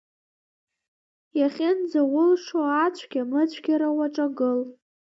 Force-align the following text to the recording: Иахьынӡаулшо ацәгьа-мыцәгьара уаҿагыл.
Иахьынӡаулшо 1.39 2.59
ацәгьа-мыцәгьара 2.83 3.89
уаҿагыл. 3.97 4.61